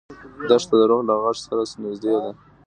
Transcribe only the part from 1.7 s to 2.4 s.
نږدې ده.